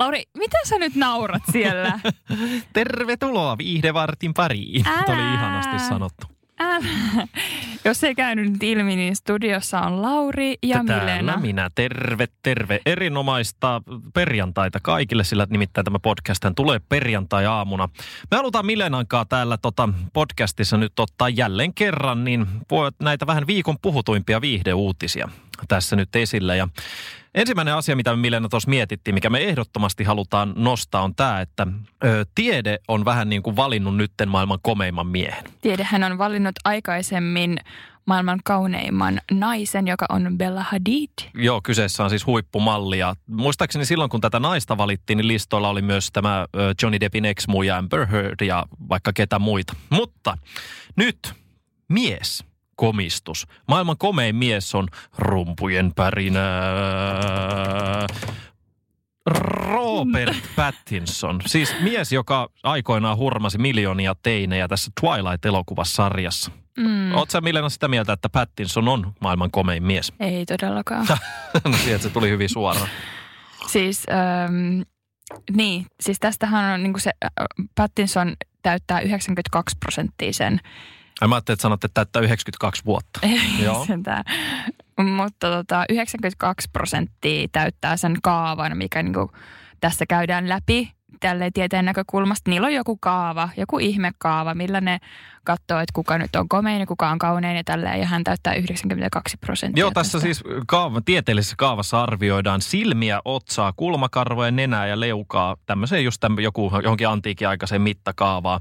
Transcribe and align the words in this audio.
Lauri, 0.00 0.22
mitä 0.38 0.56
sä 0.64 0.78
nyt 0.78 0.94
naurat 0.94 1.42
siellä? 1.52 2.00
Tervetuloa 2.72 3.58
viihdevartin 3.58 4.34
pariin. 4.34 4.88
Älä. 4.88 5.02
Tämä 5.02 5.18
oli 5.28 5.34
ihanasti 5.34 5.78
sanottu. 5.88 6.26
Älä. 6.60 6.88
Jos 7.84 8.04
ei 8.04 8.14
käynyt 8.14 8.52
nyt 8.52 8.62
ilmi, 8.62 8.96
niin 8.96 9.16
studiossa 9.16 9.80
on 9.80 10.02
Lauri 10.02 10.54
ja 10.62 10.84
Täällä 10.86 11.04
Milena. 11.04 11.36
minä, 11.36 11.70
terve, 11.74 12.28
terve. 12.42 12.80
Erinomaista 12.86 13.82
perjantaita 14.14 14.78
kaikille, 14.82 15.24
sillä 15.24 15.46
nimittäin 15.50 15.84
tämä 15.84 15.98
podcast 15.98 16.44
tulee 16.56 16.80
perjantai-aamuna. 16.88 17.88
Me 18.30 18.36
halutaan 18.36 18.66
Milenankaan 18.66 19.28
täällä 19.28 19.58
tota 19.58 19.88
podcastissa 20.12 20.76
nyt 20.76 21.00
ottaa 21.00 21.28
jälleen 21.28 21.74
kerran, 21.74 22.24
niin 22.24 22.46
voi 22.70 22.90
näitä 23.02 23.26
vähän 23.26 23.46
viikon 23.46 23.76
puhutuimpia 23.82 24.40
viihdeuutisia 24.40 25.28
tässä 25.68 25.96
nyt 25.96 26.16
esillä. 26.16 26.54
Ja 26.54 26.68
ensimmäinen 27.34 27.74
asia, 27.74 27.96
mitä 27.96 28.10
me 28.10 28.16
Milena 28.16 28.48
tuossa 28.48 28.70
mietittiin, 28.70 29.14
mikä 29.14 29.30
me 29.30 29.38
ehdottomasti 29.38 30.04
halutaan 30.04 30.54
nostaa, 30.56 31.02
on 31.02 31.14
tämä, 31.14 31.40
että 31.40 31.66
ö, 32.04 32.24
tiede 32.34 32.78
on 32.88 33.04
vähän 33.04 33.28
niin 33.28 33.42
kuin 33.42 33.56
valinnut 33.56 33.96
nytten 33.96 34.28
maailman 34.28 34.58
komeimman 34.62 35.06
miehen. 35.06 35.44
Tiedehän 35.60 36.04
on 36.04 36.18
valinnut 36.18 36.54
aikaisemmin 36.64 37.58
maailman 38.06 38.40
kauneimman 38.44 39.20
naisen, 39.30 39.86
joka 39.86 40.06
on 40.08 40.38
Bella 40.38 40.62
Hadid. 40.62 41.10
Joo, 41.34 41.60
kyseessä 41.64 42.04
on 42.04 42.10
siis 42.10 42.26
huippumalli. 42.26 42.98
Ja 42.98 43.14
muistaakseni 43.26 43.84
silloin, 43.84 44.10
kun 44.10 44.20
tätä 44.20 44.40
naista 44.40 44.78
valittiin, 44.78 45.16
niin 45.16 45.28
listoilla 45.28 45.68
oli 45.68 45.82
myös 45.82 46.08
tämä 46.12 46.46
Johnny 46.82 47.00
Deppin 47.00 47.24
ex-muija 47.24 47.78
Amber 47.78 48.06
Heard 48.06 48.46
ja 48.46 48.66
vaikka 48.88 49.12
ketä 49.12 49.38
muita. 49.38 49.74
Mutta 49.90 50.38
nyt 50.96 51.34
mies 51.88 52.44
komistus. 52.82 53.46
Maailman 53.68 53.98
komein 53.98 54.36
mies 54.36 54.74
on 54.74 54.88
rumpujen 55.18 55.92
pärinää. 55.94 56.46
Robert 59.26 60.36
Pattinson. 60.56 61.40
Siis 61.46 61.74
mies, 61.80 62.12
joka 62.12 62.48
aikoinaan 62.62 63.16
hurmasi 63.16 63.58
miljoonia 63.58 64.14
teinejä 64.22 64.68
tässä 64.68 64.90
Twilight-elokuvasarjassa. 65.00 66.50
Mm, 66.78 67.12
Oletko 67.14 67.30
sä 67.30 67.40
Milena 67.40 67.68
sitä 67.68 67.88
mieltä, 67.88 68.12
että 68.12 68.28
Pattinson 68.28 68.88
on 68.88 69.12
maailman 69.20 69.50
komein 69.50 69.82
mies? 69.82 70.12
ei 70.20 70.46
todellakaan. 70.46 71.06
no 71.64 71.76
sieltä 71.84 72.02
se 72.02 72.10
tuli 72.10 72.30
hyvin 72.30 72.48
suoraan. 72.48 72.88
siis, 73.66 74.06
ähm, 74.10 74.80
niin, 75.56 75.86
siis 76.00 76.20
tästähän 76.20 76.74
on 76.74 76.82
niin 76.82 77.00
se, 77.00 77.10
äh, 77.24 77.30
Pattinson 77.74 78.34
täyttää 78.62 79.00
92 79.00 79.76
prosenttia 79.80 80.32
sen 80.32 80.60
Ai 81.20 81.28
Mä 81.28 81.34
ajattelin, 81.34 81.54
että 81.54 81.62
sanotte, 81.62 81.86
että 81.86 81.94
täyttää 81.94 82.22
92 82.22 82.84
vuotta. 82.84 83.20
Joo. 83.64 83.86
Sentään. 83.86 84.24
Mutta 85.00 85.50
tota, 85.50 85.84
92 85.88 86.68
prosenttia 86.72 87.48
täyttää 87.52 87.96
sen 87.96 88.16
kaavan, 88.22 88.76
mikä 88.76 89.02
niinku 89.02 89.32
tässä 89.80 90.06
käydään 90.06 90.48
läpi 90.48 90.92
tälleen 91.22 91.52
tieteen 91.52 91.84
näkökulmasta. 91.84 92.50
Niillä 92.50 92.66
on 92.66 92.74
joku 92.74 92.96
kaava, 92.96 93.48
joku 93.56 93.78
ihmekaava, 93.78 94.54
millä 94.54 94.80
ne 94.80 94.98
katsoo, 95.44 95.78
että 95.78 95.92
kuka 95.92 96.18
nyt 96.18 96.36
on 96.36 96.48
komein 96.48 96.80
ja 96.80 96.86
kuka 96.86 97.10
on 97.10 97.18
kaunein 97.18 97.56
ja 97.56 97.64
tälleen. 97.64 98.00
Ja 98.00 98.06
hän 98.06 98.24
täyttää 98.24 98.54
92 98.54 99.36
prosenttia. 99.36 99.80
Joo, 99.80 99.90
tässä 99.90 100.12
tästä. 100.12 100.24
siis 100.24 100.44
kaava, 100.66 101.00
tieteellisessä 101.04 101.56
kaavassa 101.58 102.02
arvioidaan 102.02 102.60
silmiä, 102.60 103.20
otsaa, 103.24 103.72
kulmakarvoja, 103.76 104.50
nenää 104.50 104.86
ja 104.86 105.00
leukaa. 105.00 105.56
Tämmöiseen 105.66 106.04
just 106.04 106.20
tämän, 106.20 106.42
joku, 106.42 106.72
johonkin 106.82 107.08
antiikin 107.08 107.48
aikaiseen 107.48 107.82
mittakaavaan. 107.82 108.60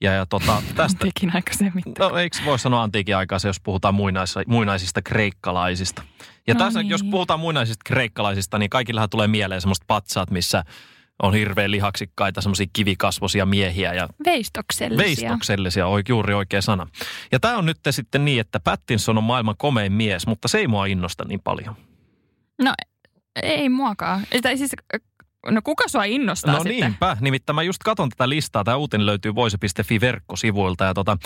Ja, 0.00 0.12
ja 0.12 0.26
tota, 0.26 0.62
tästä, 0.74 0.82
Antiikin 0.82 1.30
aikaisemmin. 1.34 1.82
no 1.98 2.16
eikö 2.16 2.38
voi 2.44 2.58
sanoa 2.58 2.82
antiikin 2.82 3.16
aikaisen, 3.16 3.48
jos 3.48 3.60
puhutaan 3.60 3.94
muinaisista, 3.94 4.40
muinaisista 4.46 5.02
kreikkalaisista. 5.02 6.02
Ja 6.46 6.54
No 6.54 6.58
tässä, 6.58 6.82
niin. 6.82 6.90
jos 6.90 7.04
puhutaan 7.04 7.40
muinaisista 7.40 7.82
kreikkalaisista, 7.86 8.58
niin 8.58 8.70
kaikillahan 8.70 9.10
tulee 9.10 9.28
mieleen 9.28 9.60
semmoista 9.60 9.84
patsaat, 9.88 10.30
missä 10.30 10.64
on 11.22 11.34
hirveän 11.34 11.70
lihaksikkaita 11.70 12.40
semmoisia 12.40 12.66
kivikasvoisia 12.72 13.46
miehiä 13.46 13.94
ja 13.94 14.08
Veistoksellisia. 14.26 15.06
Veistoksellisia, 15.06 15.86
oi, 15.86 16.02
juuri 16.08 16.34
oikea 16.34 16.62
sana. 16.62 16.86
Ja 17.32 17.40
tämä 17.40 17.56
on 17.56 17.66
nyt 17.66 17.78
sitten 17.90 18.24
niin, 18.24 18.40
että 18.40 18.60
Pattinson 18.60 19.18
on 19.18 19.24
maailman 19.24 19.54
komein 19.58 19.92
mies, 19.92 20.26
mutta 20.26 20.48
se 20.48 20.58
ei 20.58 20.68
mua 20.68 20.86
innosta 20.86 21.24
niin 21.24 21.40
paljon. 21.40 21.76
No 22.62 22.74
ei 23.42 23.68
muakaan. 23.68 24.20
Tai 24.42 24.58
siis, 24.58 24.70
no 25.50 25.60
kuka 25.64 25.88
sua 25.88 26.04
innostaa 26.04 26.52
no 26.52 26.62
sitten? 26.62 26.80
niinpä, 26.80 27.16
nimittäin 27.20 27.54
mä 27.54 27.62
just 27.62 27.82
katon 27.82 28.08
tätä 28.08 28.28
listaa. 28.28 28.64
Tämä 28.64 28.76
uutinen 28.76 29.06
löytyy 29.06 29.34
voise.fi 29.34 30.00
verkkosivuilta 30.00 30.84
ja 30.84 30.94
tota, 30.94 31.16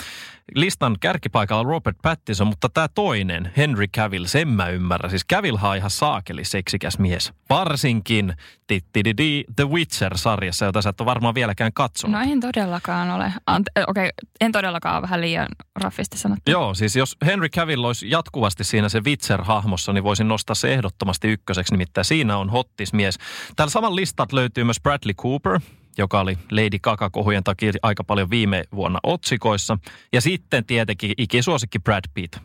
listan 0.55 0.97
kärkipaikalla 0.99 1.63
Robert 1.63 1.97
Pattinson, 2.01 2.47
mutta 2.47 2.69
tämä 2.69 2.87
toinen, 2.87 3.51
Henry 3.57 3.87
Cavill, 3.87 4.25
sen 4.25 4.47
mä 4.47 4.69
ymmärrän. 4.69 5.09
Siis 5.09 5.25
Cavillhan 5.33 5.71
on 5.71 5.77
ihan 5.77 5.89
saakeli 5.89 6.45
seksikäs 6.45 6.99
mies. 6.99 7.33
Varsinkin 7.49 8.33
tittididi, 8.67 9.43
The 9.55 9.63
Witcher-sarjassa, 9.63 10.65
jota 10.65 10.81
sä 10.81 10.89
et 10.89 11.01
ole 11.01 11.05
varmaan 11.05 11.35
vieläkään 11.35 11.73
katsonut. 11.73 12.19
No 12.19 12.31
en 12.31 12.39
todellakaan 12.39 13.11
ole. 13.11 13.33
Ante- 13.51 13.83
Okei, 13.87 14.05
okay, 14.05 14.09
en 14.41 14.51
todellakaan 14.51 14.95
ole 14.95 15.01
vähän 15.01 15.21
liian 15.21 15.47
raffisti 15.75 16.17
sanottu. 16.17 16.51
Joo, 16.51 16.73
siis 16.73 16.95
jos 16.95 17.17
Henry 17.25 17.49
Cavill 17.49 17.83
olisi 17.83 18.09
jatkuvasti 18.09 18.63
siinä 18.63 18.89
se 18.89 18.99
Witcher-hahmossa, 18.99 19.93
niin 19.93 20.03
voisin 20.03 20.27
nostaa 20.27 20.55
se 20.55 20.73
ehdottomasti 20.73 21.27
ykköseksi, 21.27 21.73
nimittäin 21.73 22.05
siinä 22.05 22.37
on 22.37 22.49
hottis 22.49 22.93
mies. 22.93 23.17
Täällä 23.55 23.71
saman 23.71 23.95
listat 24.11 24.33
löytyy 24.33 24.63
myös 24.63 24.81
Bradley 24.81 25.13
Cooper, 25.13 25.59
joka 25.97 26.19
oli 26.19 26.37
Lady 26.51 26.79
Gaga-kohujen 26.79 27.43
takia 27.43 27.71
aika 27.81 28.03
paljon 28.03 28.29
viime 28.29 28.63
vuonna 28.75 28.99
otsikoissa. 29.03 29.77
Ja 30.13 30.21
sitten 30.21 30.65
tietenkin 30.65 31.13
ikisuosikki 31.17 31.79
Brad 31.79 32.03
Pitt. 32.13 32.37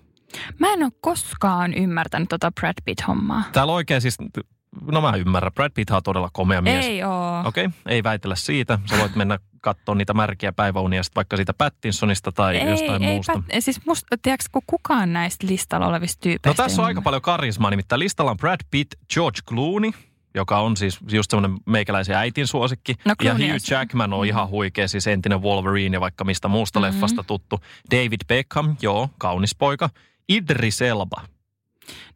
Mä 0.58 0.72
en 0.72 0.82
ole 0.82 0.92
koskaan 1.00 1.74
ymmärtänyt 1.74 2.28
tota 2.28 2.52
Brad 2.52 2.74
Pitt-hommaa. 2.84 3.42
Täällä 3.52 3.72
oikein 3.72 4.00
siis, 4.00 4.16
no 4.90 5.00
mä 5.00 5.16
ymmärrän, 5.16 5.52
Brad 5.52 5.70
Pitt 5.74 5.90
on 5.90 6.02
todella 6.02 6.30
komea 6.32 6.62
mies. 6.62 6.86
Ei 6.86 7.04
oo. 7.04 7.40
Okei, 7.44 7.66
okay, 7.66 7.80
ei 7.88 8.02
väitellä 8.02 8.36
siitä. 8.36 8.78
Sä 8.90 8.98
voit 8.98 9.16
mennä 9.16 9.38
katsomaan 9.60 9.98
niitä 9.98 10.14
märkiä 10.14 10.52
päiväunia 10.52 11.02
sit 11.02 11.14
vaikka 11.16 11.36
siitä 11.36 11.54
Pattinsonista 11.54 12.32
tai 12.32 12.56
ei, 12.56 12.70
jostain 12.70 13.02
ei, 13.02 13.14
muusta. 13.14 13.32
Pat- 13.32 13.60
siis 13.60 13.86
musta, 13.86 14.16
tiedätkö, 14.22 14.48
kun 14.52 14.62
kukaan 14.66 15.12
näistä 15.12 15.46
listalla 15.46 15.86
olevista 15.86 16.20
tyypeistä 16.20 16.62
No 16.62 16.66
tässä 16.66 16.82
on 16.82 16.86
ei 16.86 16.90
aika 16.90 17.02
paljon 17.02 17.22
karismaa, 17.22 17.70
nimittäin 17.70 17.98
listalla 17.98 18.30
on 18.30 18.36
Brad 18.36 18.60
Pitt, 18.70 18.94
George 19.14 19.40
Clooney, 19.48 19.92
joka 20.36 20.58
on 20.60 20.76
siis 20.76 20.98
just 21.12 21.30
semmoinen 21.30 21.58
meikäläisen 21.66 22.16
äitin 22.16 22.46
suosikki. 22.46 22.94
No 23.04 23.14
ja 23.22 23.34
Hugh. 23.34 23.70
Jackman 23.70 24.12
on 24.12 24.26
ihan 24.26 24.48
huikea, 24.48 24.88
siis 24.88 25.06
entinen 25.06 25.42
Wolverine 25.42 25.96
ja 25.96 26.00
vaikka 26.00 26.24
mistä 26.24 26.48
muusta 26.48 26.78
Mhm. 26.80 26.86
leffasta 26.86 27.24
tuttu. 27.24 27.60
David 27.90 28.20
Beckham, 28.28 28.76
joo, 28.82 29.10
kaunis 29.18 29.54
poika. 29.54 29.90
Idris 30.28 30.82
Elba. 30.82 31.22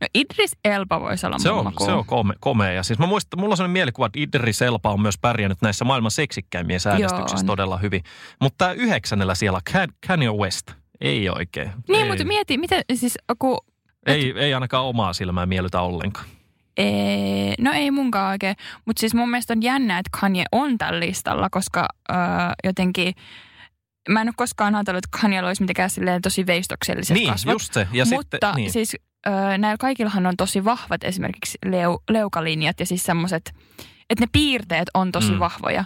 No 0.00 0.06
Idris 0.14 0.56
Elba 0.64 1.00
voisi 1.00 1.26
olla 1.26 1.38
Se 1.38 1.50
on, 1.50 1.64
makuun. 1.64 1.90
se 1.90 1.92
on 1.94 2.06
kome, 2.06 2.34
komea. 2.40 2.72
Ja 2.72 2.82
siis 2.82 2.98
mä 2.98 3.06
muistan, 3.06 3.40
mulla 3.40 3.52
on 3.52 3.56
sellainen 3.56 3.72
mielikuva, 3.72 4.06
että 4.06 4.18
Idris 4.20 4.62
Elba 4.62 4.90
on 4.92 5.02
myös 5.02 5.18
pärjännyt 5.18 5.62
näissä 5.62 5.84
maailman 5.84 6.10
seksikkäimmien 6.10 6.80
äänestyksissä 6.90 7.42
on. 7.42 7.46
todella 7.46 7.78
hyvin. 7.78 8.02
Mutta 8.40 8.58
tämä 8.58 8.72
yhdeksännellä 8.72 9.34
siellä 9.34 9.60
Kanye 10.06 10.30
West. 10.32 10.72
Ei 11.00 11.28
oikein. 11.28 11.70
Niin, 11.88 12.00
ei, 12.02 12.08
mutta 12.08 12.24
mieti, 12.24 12.58
miten 12.58 12.82
siis 12.94 13.18
kun... 13.38 13.58
ei, 14.06 14.34
ei 14.36 14.54
ainakaan 14.54 14.84
omaa 14.84 15.12
silmää 15.12 15.46
miellytä 15.46 15.80
ollenkaan. 15.80 16.26
Ee, 16.80 17.54
no 17.60 17.72
ei 17.72 17.90
munkaan 17.90 18.30
oikein, 18.30 18.56
mutta 18.86 19.00
siis 19.00 19.14
mun 19.14 19.30
mielestä 19.30 19.52
on 19.52 19.62
jännä, 19.62 19.98
että 19.98 20.18
Kanye 20.20 20.44
on 20.52 20.78
tällä 20.78 21.00
listalla, 21.00 21.48
koska 21.50 21.88
öö, 22.10 22.16
jotenkin... 22.64 23.14
Mä 24.08 24.20
en 24.20 24.28
ole 24.28 24.34
koskaan 24.36 24.74
ajatellut, 24.74 25.04
että 25.04 25.18
Kanye 25.20 25.42
olisi 25.44 25.62
mitenkään 25.62 25.90
silleen 25.90 26.22
tosi 26.22 26.46
veistokselliset 26.46 27.14
Niin, 27.14 27.30
kasvot. 27.30 27.52
just 27.52 27.72
se. 27.74 27.88
Ja 27.92 28.04
mutta 28.04 28.36
sitten, 28.36 28.54
niin. 28.56 28.72
siis 28.72 28.96
öö, 29.26 29.58
näillä 29.58 29.76
kaikillahan 29.80 30.26
on 30.26 30.36
tosi 30.36 30.64
vahvat 30.64 31.04
esimerkiksi 31.04 31.58
leu, 31.64 31.98
leukalinjat 32.10 32.80
ja 32.80 32.86
siis 32.86 33.02
semmoiset, 33.02 33.52
että 34.10 34.22
ne 34.24 34.28
piirteet 34.32 34.88
on 34.94 35.12
tosi 35.12 35.32
Mm. 35.32 35.38
vahvoja. 35.38 35.84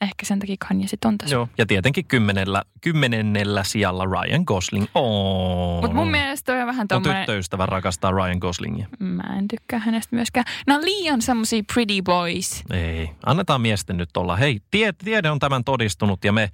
Ehkä 0.00 0.26
sen 0.26 0.38
takia 0.38 0.56
Kanye 0.68 0.86
sit 0.86 1.04
on 1.04 1.18
tässä. 1.18 1.34
Joo, 1.34 1.48
ja 1.58 1.66
tietenkin 1.66 2.04
kymmenellä, 2.04 2.62
kymmenennellä 2.80 3.64
sijalla 3.64 4.04
Ryan 4.04 4.42
Gosling. 4.46 4.86
Oh. 4.94 5.80
Mutta 5.80 5.96
mun 5.96 6.10
mielestä 6.10 6.52
on 6.52 6.58
vähän 6.58 6.76
Mun 6.76 6.88
tommonen... 6.88 7.16
tyttöystävä 7.16 7.66
rakastaa 7.66 8.10
Ryan 8.10 8.38
Goslingia. 8.38 8.86
Mä 8.98 9.22
en 9.38 9.48
tykkää 9.48 9.78
hänestä 9.78 10.16
myöskään. 10.16 10.46
Ne 10.66 10.74
on 10.74 10.84
liian 10.84 11.22
semmosia 11.22 11.62
pretty 11.74 12.02
boys. 12.02 12.62
Ei, 12.70 13.10
annetaan 13.26 13.60
miesten 13.60 13.96
nyt 13.96 14.16
olla. 14.16 14.36
Hei, 14.36 14.60
tie, 14.70 14.92
tiede 15.04 15.30
on 15.30 15.38
tämän 15.38 15.64
todistunut 15.64 16.24
ja 16.24 16.32
me 16.32 16.50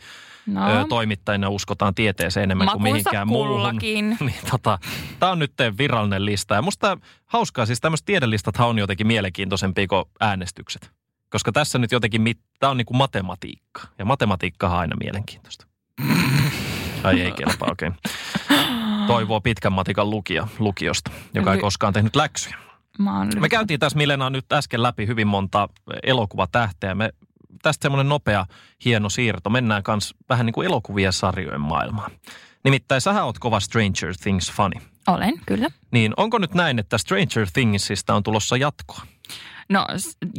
No, 0.47 0.81
ö, 0.81 0.85
toimittajina 0.89 1.49
uskotaan 1.49 1.95
tieteeseen 1.95 2.45
enemmän 2.45 2.67
kuin 2.67 2.83
makunsa 2.83 2.93
mihinkään 2.93 3.29
muuhun. 3.29 3.49
kullakin. 3.49 4.17
Niin, 4.21 4.35
tota, 4.51 4.79
tämä 5.19 5.33
on 5.33 5.39
nyt 5.39 5.53
virallinen 5.79 6.25
lista. 6.25 6.55
Ja 6.55 6.63
musta 6.63 6.99
hauskaa, 7.27 7.67
siis 7.67 7.81
tämmöiset 7.81 8.05
tiedelistathan 8.07 8.69
on 8.69 8.79
jotenkin 8.79 9.07
mielenkiintoisempia 9.07 9.87
kuin 9.87 10.05
äänestykset. 10.21 10.91
Koska 11.31 11.53
tässä 11.53 11.79
nyt 11.79 11.93
jotenkin, 11.93 12.23
mit- 12.23 12.41
tämä 12.59 12.71
on 12.71 12.77
niin 12.77 12.87
kuin 12.87 12.97
matematiikka. 12.97 13.83
Ja 13.99 14.05
matematiikka 14.05 14.69
on 14.69 14.79
aina 14.79 14.97
mielenkiintoista. 15.01 15.67
Ai 17.05 17.21
ei 17.21 17.33
kelpaa, 17.33 17.69
okei. 17.73 17.89
Okay. 17.89 19.07
Toivoo 19.07 19.41
pitkän 19.41 19.73
matikan 19.73 20.11
lukija 20.11 20.49
lukiosta, 20.59 21.11
joka 21.35 21.55
ei 21.55 21.61
koskaan 21.61 21.93
tehnyt 21.93 22.17
läksyjä. 22.17 22.57
Me 23.41 23.49
käytiin 23.49 23.81
tässä 23.81 23.99
Milena 23.99 24.31
nyt 24.31 24.53
äsken 24.53 24.83
läpi 24.83 25.07
hyvin 25.07 25.27
monta 25.27 25.69
elokuvatähteä. 26.03 26.95
Me 26.95 27.11
tästä 27.63 27.83
semmoinen 27.83 28.09
nopea, 28.09 28.47
hieno 28.85 29.09
siirto. 29.09 29.51
Mennään 29.51 29.83
kans 29.83 30.15
vähän 30.29 30.47
niin 30.47 30.55
kuin 30.55 30.67
elokuvien 30.67 31.13
sarjojen 31.13 31.61
maailmaan. 31.61 32.11
Nimittäin 32.65 33.01
sähän 33.01 33.25
oot 33.25 33.39
kova 33.39 33.61
Stranger 33.61 34.15
Things 34.23 34.53
fani. 34.53 34.81
Olen, 35.07 35.35
kyllä. 35.47 35.69
Niin 35.91 36.15
onko 36.17 36.39
nyt 36.39 36.55
näin, 36.55 36.79
että 36.79 36.99
Stranger 36.99 37.47
Thingsista 37.53 38.15
on 38.15 38.23
tulossa 38.23 38.57
jatkoa? 38.57 39.01
No 39.71 39.87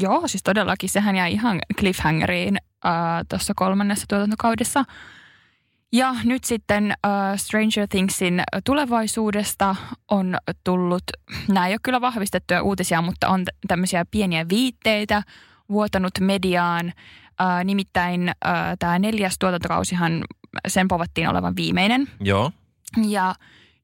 joo, 0.01 0.27
siis 0.27 0.43
todellakin 0.43 0.89
sehän 0.89 1.15
jäi 1.15 1.33
ihan 1.33 1.59
cliffhangeriin 1.79 2.57
äh, 2.85 2.91
tuossa 3.29 3.53
kolmannessa 3.55 4.05
tuotantokaudessa. 4.09 4.83
Ja 5.93 6.15
nyt 6.23 6.43
sitten 6.43 6.91
äh, 6.91 7.11
Stranger 7.35 7.87
Thingsin 7.87 8.41
tulevaisuudesta 8.63 9.75
on 10.11 10.37
tullut, 10.63 11.03
nämä 11.47 11.67
ei 11.67 11.73
ole 11.73 11.79
kyllä 11.83 12.01
vahvistettuja 12.01 12.63
uutisia, 12.63 13.01
mutta 13.01 13.27
on 13.27 13.43
tämmöisiä 13.67 14.05
pieniä 14.11 14.49
viitteitä 14.49 15.23
vuotanut 15.69 16.11
mediaan. 16.19 16.93
Äh, 17.41 17.65
nimittäin 17.65 18.29
äh, 18.29 18.35
tämä 18.79 18.99
neljäs 18.99 19.35
tuotantokausihan, 19.39 20.23
sen 20.67 20.87
povattiin 20.87 21.29
olevan 21.29 21.55
viimeinen. 21.55 22.07
Joo. 22.19 22.51
Ja 23.07 23.35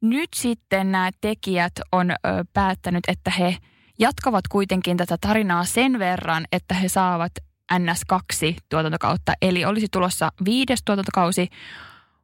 nyt 0.01 0.29
sitten 0.35 0.91
nämä 0.91 1.09
tekijät 1.21 1.73
on 1.91 2.11
ö, 2.11 2.15
päättänyt, 2.53 3.03
että 3.07 3.31
he 3.31 3.57
jatkavat 3.99 4.47
kuitenkin 4.47 4.97
tätä 4.97 5.17
tarinaa 5.21 5.65
sen 5.65 5.99
verran, 5.99 6.45
että 6.51 6.75
he 6.75 6.89
saavat 6.89 7.31
NS2 7.73 8.55
tuotantokautta. 8.69 9.33
Eli 9.41 9.65
olisi 9.65 9.87
tulossa 9.91 10.31
viides 10.45 10.79
tuotantokausi, 10.85 11.47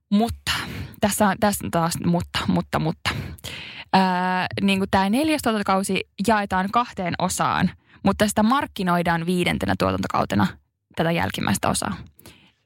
mutta 0.10 0.52
tässä 1.02 1.28
on 1.28 1.36
tässä 1.40 1.68
taas 1.72 1.94
mutta, 2.06 2.40
mutta, 2.48 2.80
mutta. 2.80 3.10
Niin 4.62 4.80
kuin 4.80 4.90
tämä 4.92 5.10
neljäs 5.10 5.42
tuotantokausi 5.42 6.02
jaetaan 6.28 6.72
kahteen 6.72 7.14
osaan, 7.20 7.72
mutta 8.04 8.28
sitä 8.28 8.44
markkinoidaan 8.44 9.26
viidentenä 9.26 9.76
tuotantokautena 9.80 10.48
tätä 10.96 11.12
jälkimmäistä 11.12 11.70
osaa. 11.70 11.98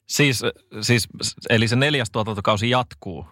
Siis, 0.06 0.42
siis, 0.80 1.08
eli 1.50 1.68
se 1.68 1.76
neljäs 1.76 2.10
tuotantokausi 2.10 2.70
jatkuu. 2.70 3.26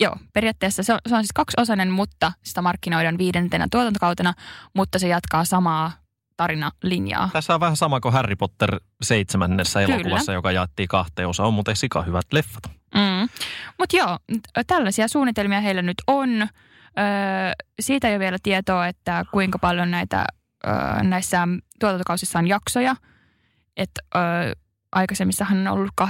Joo, 0.00 0.16
periaatteessa 0.32 0.82
se 0.82 0.92
on, 0.92 0.98
se 1.08 1.14
on 1.14 1.22
siis 1.22 1.32
kaksiosainen, 1.34 1.90
mutta 1.90 2.32
sitä 2.44 2.62
markkinoidaan 2.62 3.18
viidentenä 3.18 3.66
tuotantokautena, 3.70 4.34
mutta 4.74 4.98
se 4.98 5.08
jatkaa 5.08 5.44
samaa 5.44 5.92
tarinalinjaa. 6.36 7.30
Tässä 7.32 7.54
on 7.54 7.60
vähän 7.60 7.76
sama 7.76 8.00
kuin 8.00 8.12
Harry 8.12 8.36
Potter 8.36 8.80
seitsemännessä 9.02 9.80
Kyllä. 9.80 9.94
elokuvassa, 9.94 10.32
joka 10.32 10.52
jaettiin 10.52 10.88
kahteen 10.88 11.28
osaan. 11.28 11.46
On 11.46 11.54
muuten 11.54 11.76
sika 11.76 12.02
hyvät 12.02 12.32
leffat. 12.32 12.62
Mm. 12.94 13.28
Mutta 13.78 13.96
joo, 13.96 14.18
tällaisia 14.66 15.08
suunnitelmia 15.08 15.60
heillä 15.60 15.82
nyt 15.82 16.02
on. 16.06 16.42
Öö, 16.42 16.46
siitä 17.80 18.08
ei 18.08 18.14
ole 18.14 18.20
vielä 18.20 18.36
tietoa, 18.42 18.86
että 18.86 19.24
kuinka 19.32 19.58
paljon 19.58 19.90
näitä 19.90 20.24
öö, 20.66 21.02
näissä 21.02 21.48
tuotantokausissa 21.80 22.38
on 22.38 22.46
jaksoja. 22.46 22.96
Että 23.76 24.00
öö, 24.16 24.52
aikaisemmissahan 24.92 25.58
on 25.58 25.68
ollut 25.68 25.92
8-9, 26.00 26.06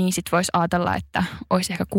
niin 0.00 0.12
sitten 0.12 0.32
voisi 0.32 0.50
ajatella, 0.52 0.96
että 0.96 1.24
olisi 1.50 1.72
ehkä 1.72 1.84
16-18 1.94 1.96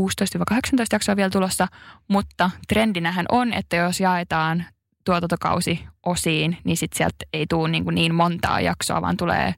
jaksoa 0.91 1.15
vielä 1.15 1.29
tulossa. 1.29 1.67
Mutta 2.07 2.51
trendinähän 2.67 3.25
on, 3.31 3.53
että 3.53 3.75
jos 3.75 3.99
jaetaan 3.99 4.65
tuotantokausi 5.05 5.79
osiin, 6.05 6.57
niin 6.63 6.77
sitten 6.77 6.97
sieltä 6.97 7.15
ei 7.33 7.45
tule 7.49 7.69
niin, 7.69 7.83
niin 7.91 8.15
montaa 8.15 8.61
jaksoa, 8.61 9.01
vaan 9.01 9.17
tulee 9.17 9.55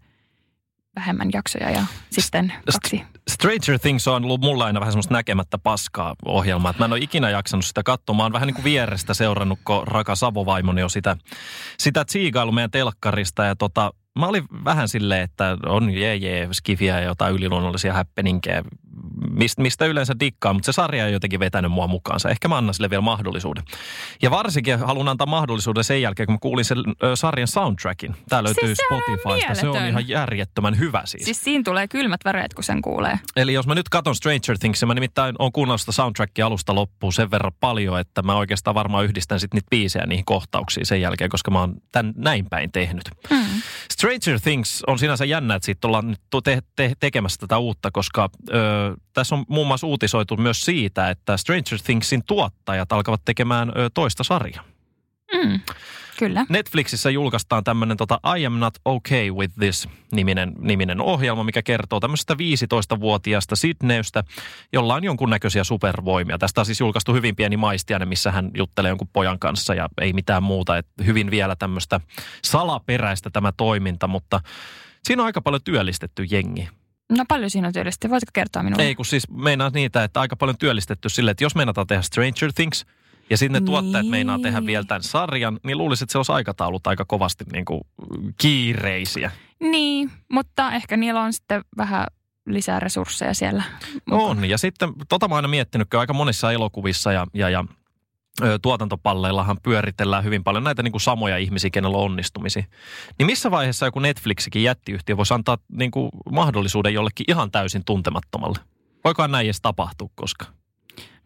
vähemmän 0.95 1.29
jaksoja 1.33 1.69
ja 1.69 1.85
sitten 2.09 2.53
kaksi. 2.73 3.03
Stranger 3.29 3.79
Things 3.79 4.07
on 4.07 4.25
ollut 4.25 4.41
mulla 4.41 4.65
aina 4.65 4.79
vähän 4.79 4.91
semmoista 4.91 5.13
näkemättä 5.13 5.57
paskaa 5.57 6.15
ohjelmaa. 6.25 6.69
Että 6.69 6.81
mä 6.81 6.85
en 6.85 6.93
ole 6.93 6.99
ikinä 6.99 7.29
jaksanut 7.29 7.65
sitä 7.65 7.83
katsomaan. 7.83 8.33
Vähän 8.33 8.47
niin 8.47 8.55
kuin 8.55 8.63
vierestä 8.63 9.13
seurannut, 9.13 9.59
kun 9.65 9.87
rakas 9.87 10.23
avovaimoni 10.23 10.83
on 10.83 10.89
sitä, 10.89 11.17
sitä 11.79 12.05
tsiigailu 12.05 12.51
meidän 12.51 12.71
telkkarista. 12.71 13.43
Ja 13.43 13.55
tota, 13.55 13.93
mä 14.19 14.27
olin 14.27 14.43
vähän 14.65 14.89
silleen, 14.89 15.21
että 15.21 15.57
on 15.65 15.89
jee 15.89 16.15
jee, 16.15 16.49
skifiä 16.51 16.99
ja 16.99 17.05
jotain 17.05 17.35
yliluonnollisia 17.35 17.93
häppeninkejä, 17.93 18.63
mistä, 19.29 19.61
mistä 19.61 19.85
yleensä 19.85 20.13
dikkaa, 20.19 20.53
mutta 20.53 20.65
se 20.65 20.71
sarja 20.71 21.07
ei 21.07 21.13
jotenkin 21.13 21.39
vetänyt 21.39 21.71
mua 21.71 21.87
mukaansa. 21.87 22.29
Ehkä 22.29 22.47
mä 22.47 22.57
annan 22.57 22.73
sille 22.73 22.89
vielä 22.89 23.01
mahdollisuuden. 23.01 23.63
Ja 24.21 24.31
varsinkin 24.31 24.79
haluan 24.79 25.07
antaa 25.07 25.27
mahdollisuuden 25.27 25.83
sen 25.83 26.01
jälkeen, 26.01 26.27
kun 26.27 26.33
mä 26.33 26.39
kuulin 26.41 26.65
sen 26.65 26.77
ö, 27.03 27.15
sarjan 27.15 27.47
soundtrackin. 27.47 28.15
Tää 28.29 28.43
löytyy 28.43 28.67
Siis 28.67 28.77
sehän 28.89 29.03
on 29.03 29.19
Spotifysta. 29.19 29.55
Se 29.55 29.67
on 29.67 29.87
ihan 29.87 30.07
järjettömän 30.07 30.79
hyvä 30.79 31.01
siis. 31.05 31.25
Siis 31.25 31.43
siinä 31.43 31.63
tulee 31.63 31.87
kylmät 31.87 32.25
väreet, 32.25 32.53
kun 32.53 32.63
sen 32.63 32.81
kuulee. 32.81 33.19
Eli 33.35 33.53
jos 33.53 33.67
mä 33.67 33.75
nyt 33.75 33.89
katson 33.89 34.15
Stranger 34.15 34.57
Things, 34.59 34.85
mä 34.85 34.93
nimittäin 34.93 35.35
on 35.39 35.51
kuunnellut 35.51 35.81
sitä 35.81 35.91
soundtrackia 35.91 36.45
alusta 36.45 36.75
loppuun 36.75 37.13
sen 37.13 37.31
verran 37.31 37.53
paljon, 37.59 37.99
että 37.99 38.21
mä 38.21 38.35
oikeastaan 38.35 38.75
varmaan 38.75 39.05
yhdistän 39.05 39.39
sitten 39.39 39.57
niitä 39.57 39.69
biisejä 39.69 40.05
niihin 40.05 40.25
kohtauksiin 40.25 40.85
sen 40.85 41.01
jälkeen, 41.01 41.29
koska 41.29 41.51
mä 41.51 41.59
oon 41.59 41.75
tän 41.91 42.13
näin 42.15 42.45
päin 42.49 42.71
tehnyt. 42.71 43.03
Mm. 43.29 43.42
Stranger 43.91 44.39
Things 44.39 44.83
on 44.87 44.99
sinänsä 44.99 45.25
jännä, 45.25 45.55
että 45.55 45.65
siitä 45.65 45.87
ollaan 45.87 46.07
nyt 46.07 46.21
te- 46.43 46.61
te- 46.75 46.93
tekemässä 46.99 47.37
tätä 47.39 47.57
uutta, 47.57 47.91
koska 47.91 48.29
ö, 48.49 48.53
tässä 49.13 49.35
on 49.35 49.45
muun 49.47 49.67
muassa 49.67 49.87
uutisoitu 49.87 50.37
myös 50.37 50.61
siitä, 50.61 51.09
että 51.09 51.37
Stranger 51.37 51.79
Thingsin 51.83 52.23
tuottajat 52.25 52.91
alkavat 52.91 53.21
tekemään 53.25 53.69
ö, 53.69 53.89
toista 53.93 54.23
sarjaa. 54.23 54.63
Mm. 55.33 55.59
Kyllä. 56.17 56.45
Netflixissä 56.49 57.09
julkaistaan 57.09 57.63
tämmöinen 57.63 57.97
tota, 57.97 58.19
I 58.37 58.45
am 58.45 58.59
not 58.59 58.73
okay 58.85 59.31
with 59.31 59.53
this 59.59 59.89
niminen, 60.11 60.53
niminen 60.59 61.01
ohjelma, 61.01 61.43
mikä 61.43 61.61
kertoo 61.61 61.99
tämmöisestä 61.99 62.33
15-vuotiaasta 62.33 63.55
Sydneystä, 63.55 64.23
jolla 64.73 64.95
on 64.95 65.03
jonkunnäköisiä 65.03 65.63
supervoimia. 65.63 66.37
Tästä 66.37 66.61
on 66.61 66.65
siis 66.65 66.79
julkaistu 66.79 67.13
hyvin 67.13 67.35
pieni 67.35 67.57
maistiainen, 67.57 68.07
missä 68.07 68.31
hän 68.31 68.51
juttelee 68.57 68.89
jonkun 68.89 69.09
pojan 69.13 69.39
kanssa 69.39 69.73
ja 69.73 69.89
ei 70.01 70.13
mitään 70.13 70.43
muuta. 70.43 70.77
Et 70.77 70.87
hyvin 71.05 71.31
vielä 71.31 71.55
tämmöistä 71.55 71.99
salaperäistä 72.43 73.29
tämä 73.29 73.51
toiminta, 73.51 74.07
mutta 74.07 74.41
siinä 75.03 75.21
on 75.23 75.25
aika 75.25 75.41
paljon 75.41 75.63
työllistetty 75.63 76.23
jengi. 76.31 76.69
No 77.17 77.25
paljon 77.27 77.49
siinä 77.49 77.67
on 77.67 77.73
työllistetty. 77.73 78.09
Voisitko 78.09 78.31
kertoa 78.33 78.63
minulle? 78.63 78.83
Ei 78.83 78.95
kun 78.95 79.05
siis 79.05 79.29
meinaa 79.29 79.69
niitä, 79.69 80.03
että 80.03 80.21
aika 80.21 80.35
paljon 80.35 80.57
työllistetty 80.57 81.09
sille, 81.09 81.31
että 81.31 81.43
jos 81.43 81.55
meinataan 81.55 81.87
tehdä 81.87 82.01
Stranger 82.01 82.53
Things, 82.55 82.85
ja 83.29 83.37
sitten 83.37 83.53
ne 83.53 83.59
Niin. 83.59 83.65
tuottajat 83.65 84.07
meinaa 84.07 84.39
tehdä 84.39 84.65
vielä 84.65 84.85
tämän 84.85 85.03
sarjan, 85.03 85.59
niin 85.63 85.77
luulisin, 85.77 86.05
että 86.05 86.11
se 86.11 86.17
olisi 86.17 86.31
aikataulut 86.31 86.87
aika 86.87 87.05
kovasti 87.05 87.45
niin 87.53 87.65
kuin 87.65 87.81
kiireisiä. 88.37 89.31
Niin, 89.59 90.11
mutta 90.31 90.71
ehkä 90.71 90.97
niillä 90.97 91.21
on 91.21 91.33
sitten 91.33 91.61
vähän 91.77 92.07
lisää 92.45 92.79
resursseja 92.79 93.33
siellä. 93.33 93.63
On, 94.11 94.45
ja 94.45 94.57
sitten 94.57 94.93
tota 95.09 95.27
mä 95.27 95.35
oon 95.35 95.37
aina 95.37 95.47
miettinyt, 95.47 95.89
kun 95.89 95.99
aika 95.99 96.13
monissa 96.13 96.51
elokuvissa 96.51 97.11
ja, 97.11 97.27
ja, 97.33 97.49
ja 97.49 97.65
tuotantopalleillahan 98.61 99.57
pyöritellään 99.63 100.23
hyvin 100.23 100.43
paljon 100.43 100.63
näitä 100.63 100.83
niin 100.83 100.91
kuin 100.91 101.01
samoja 101.01 101.37
ihmisiä, 101.37 101.69
kenellä 101.69 101.97
on 101.97 102.03
onnistumisia. 102.03 102.63
Niin 103.19 103.25
missä 103.25 103.51
vaiheessa 103.51 103.85
joku 103.85 103.99
Netflixikin 103.99 104.63
jättiyhtiö 104.63 105.17
voisi 105.17 105.33
antaa 105.33 105.57
niin 105.71 105.91
kuin 105.91 106.09
mahdollisuuden 106.31 106.93
jollekin 106.93 107.25
ihan 107.27 107.51
täysin 107.51 107.85
tuntemattomalle? 107.85 108.59
Voikohan 109.03 109.31
näin 109.31 109.45
edes 109.45 109.61
tapahtua 109.61 110.09
koska? 110.15 110.45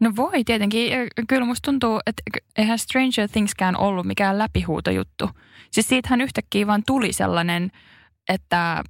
No 0.00 0.12
voi 0.16 0.44
tietenkin. 0.44 0.92
Kyllä 1.28 1.44
musta 1.44 1.66
tuntuu, 1.66 2.00
että 2.06 2.22
eihän 2.56 2.78
Stranger 2.78 3.28
Thingskään 3.32 3.76
ollut 3.76 4.06
mikään 4.06 4.38
läpihuutojuttu. 4.38 5.30
Siis 5.70 5.88
siitähän 5.88 6.20
yhtäkkiä 6.20 6.66
vaan 6.66 6.82
tuli 6.86 7.12
sellainen, 7.12 7.70
että 8.28 8.82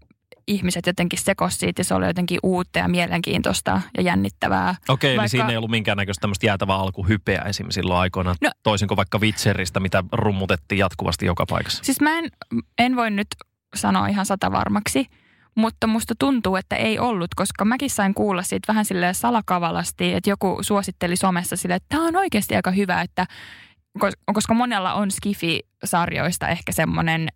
ihmiset 0.47 0.87
jotenkin 0.87 1.19
sekosi 1.19 1.59
siitä 1.59 1.81
ja 1.81 1.85
se 1.85 1.95
oli 1.95 2.07
jotenkin 2.07 2.39
uutta 2.43 2.79
ja 2.79 2.89
mielenkiintoista 2.89 3.81
ja 3.97 4.03
jännittävää. 4.03 4.75
Okei, 4.89 5.11
eli 5.11 5.17
Vaikka- 5.17 5.29
siinä 5.29 5.49
ei 5.49 5.57
ollut 5.57 5.71
minkäännäköistä 5.71 6.21
tämmöistä 6.21 6.47
jäätävää 6.47 6.77
alkuhypeä 6.77 7.43
esimerkiksi 7.43 7.75
silloin 7.81 8.01
aikoina, 8.01 8.35
No- 8.41 8.51
toisin 8.63 8.89
kuin 8.89 8.97
vaikka 8.97 9.19
Witcheristä, 9.19 9.81
mitä 9.81 10.05
rummutettiin 10.13 10.79
jatkuvasti 10.79 11.27
joka 11.27 11.45
paikassa. 11.49 11.85
Siis 11.85 12.01
mä 12.01 12.19
en, 12.19 12.31
en 12.79 12.97
voi 12.97 13.11
nyt 13.11 13.29
sanoa 13.77 14.07
ihan 14.07 14.27
sata 14.27 14.53
varmaksi, 14.53 15.07
mutta 15.55 15.87
musta 15.87 16.15
tuntuu, 16.19 16.57
että 16.57 16.77
ei 16.77 16.99
ollut, 16.99 17.35
koska 17.37 17.65
mäkin 17.65 17.91
sain 17.91 18.15
kuulla 18.15 18.43
siitä 18.43 18.73
vähän 18.73 18.85
silleen 18.85 19.15
salakavalasti, 19.15 20.15
että 20.15 20.31
joku 20.31 20.59
suositteli 20.61 21.17
somessa 21.17 21.57
sille, 21.57 21.75
että 21.75 21.87
tämä 21.89 22.07
on 22.09 22.17
oikeasti 22.17 22.57
aika 22.57 22.71
hyvä, 22.71 23.01
että 23.03 23.27
kos- 23.99 24.33
koska 24.35 24.55
monella 24.55 24.95
on 24.95 25.11
Skifi-sarjoista 25.11 26.49
ehkä 26.49 26.73
semmoinen, 26.73 27.29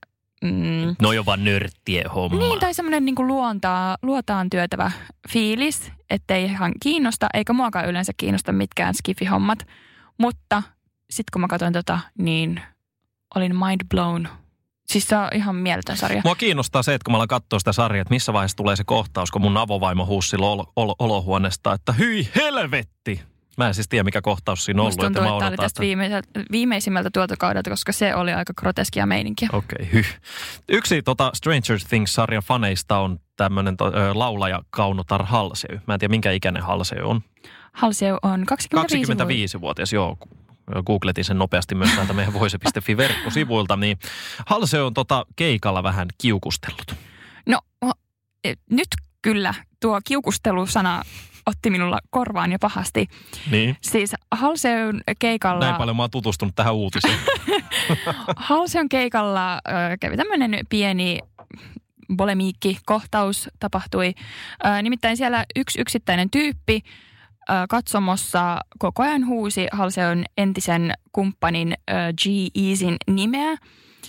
mm, 0.45 0.97
No 1.03 1.13
jo 1.13 1.27
vaan 1.27 1.45
nörttien 1.45 2.11
homma. 2.11 2.39
niin 2.39 2.61
tai 2.61 2.75
semmoinen 2.75 3.05
niin 3.05 3.15
luontaa, 3.27 3.97
luotaan 4.03 4.51
työtävä 4.51 4.91
fiilis, 5.29 5.93
ettei 6.11 6.45
ihan 6.45 6.73
kiinnosta, 6.83 7.27
eikä 7.35 7.53
muakaan 7.53 7.89
yleensä 7.89 8.13
kiinnosta 8.17 8.53
mitkään 8.53 8.95
Skifi-hommat, 8.95 9.67
mutta 10.19 10.63
sitten 11.11 11.31
kun 11.33 11.41
mä 11.41 11.49
katsoin 11.49 11.73
tota, 11.73 11.99
niin 12.19 12.61
olin 13.35 13.57
mind 13.57 13.81
blown. 13.91 14.29
Siis 14.93 15.09
se 15.09 15.17
on 15.17 15.29
ihan 15.35 15.57
mieletön 15.57 15.97
sarja. 15.97 16.23
Mua 16.25 16.35
kiinnostaa 16.35 16.83
se, 16.83 16.95
että 16.95 17.05
kun 17.05 17.13
mä 17.13 17.17
alan 17.17 17.29
katsoa 17.29 17.59
sitä 17.59 17.73
sarjaa, 17.73 18.03
että 18.03 18.15
missä 18.15 18.33
vaiheessa 18.33 18.57
tulee 18.57 18.77
se 18.77 18.85
kohtaus, 18.85 19.31
kun 19.31 19.43
mun 19.43 19.57
avovaimo 19.57 20.07
huusi 20.07 20.29
silloin 20.29 20.53
olo, 20.53 20.73
olo, 20.77 20.95
olohuoneesta, 20.99 21.73
että 21.73 21.93
hyi 21.93 22.29
helvetti! 22.37 23.21
Mä 23.57 23.69
en 23.69 23.75
siis 23.75 23.89
tiedä, 23.89 24.05
mikä 24.05 24.23
kohtaus 24.23 24.65
siinä 24.65 24.83
on 24.83 24.85
ollut. 24.85 24.97
Musta 24.97 25.07
tuntuu, 25.07 25.23
mä 25.23 25.29
että 25.29 25.39
tämä 25.39 25.49
oli 25.49 25.57
tästä 25.57 25.81
viimeiseltä, 25.81 26.29
viimeisimmältä 26.53 27.11
tuotokaudelta, 27.13 27.71
koska 27.71 27.93
se 27.93 28.15
oli 28.15 28.33
aika 28.33 28.55
groteskia 28.55 29.07
meininkiä. 29.07 29.49
Okei, 29.53 29.77
okay, 29.81 29.93
hyh. 29.93 30.21
Yksi 30.69 31.03
tota 31.03 31.31
Stranger 31.35 31.79
Things-sarjan 31.89 32.43
faneista 32.43 32.99
on 32.99 33.19
tämmöinen 33.37 33.77
to, 33.77 33.87
ö, 33.87 33.91
laulaja 34.15 34.63
Kaunotar 34.71 35.25
Halsey. 35.25 35.81
Mä 35.87 35.95
en 35.95 36.01
tiedä, 36.01 36.11
minkä 36.11 36.31
ikäinen 36.31 36.63
Halsey 36.63 37.03
on. 37.03 37.21
Halseu 37.73 38.19
on 38.23 38.47
25 38.47 39.13
25-vuotias, 39.57 39.93
joo. 39.93 40.19
Googletin 40.87 41.25
sen 41.25 41.39
nopeasti 41.39 41.75
myös 41.75 41.91
täältä 41.91 42.13
meidän 42.13 42.35
voise.fi 42.35 42.97
verkkosivuilta, 42.97 43.77
niin 43.77 43.99
Halsey 44.47 44.81
on 44.81 44.95
tota 44.95 45.27
keikalla 45.37 45.83
vähän 45.83 46.09
kiukustellut. 46.19 46.95
No 47.47 47.59
e, 48.45 48.55
nyt 48.71 48.89
kyllä 49.23 49.55
tuo 49.81 50.01
kiukustelusana 50.05 51.03
otti 51.47 51.71
minulla 51.71 51.99
korvaan 52.11 52.53
jo 52.53 52.59
pahasti. 52.59 53.09
Niin. 53.51 53.77
Siis 53.81 54.15
Halseun 54.31 55.01
keikalla... 55.19 55.65
Näin 55.65 55.77
paljon 55.77 55.97
mä 55.97 56.03
oon 56.03 56.11
tutustunut 56.11 56.55
tähän 56.55 56.75
uutiseen. 56.75 57.19
Halseun 58.37 58.89
keikalla 58.89 59.61
kävi 60.01 60.17
tämmöinen 60.17 60.59
pieni 60.69 61.19
bolemiikki-kohtaus 62.17 63.49
tapahtui. 63.59 64.15
Ö, 64.67 64.83
nimittäin 64.83 65.17
siellä 65.17 65.45
yksi 65.57 65.81
yksittäinen 65.81 66.31
tyyppi 66.31 66.83
katsomossa 67.69 68.61
koko 68.79 69.03
ajan 69.03 69.27
huusi 69.27 69.67
Halseun 69.73 70.25
entisen 70.37 70.93
kumppanin 71.13 71.75
ö, 71.91 71.95
G-Easin 72.23 72.97
nimeä. 73.11 73.57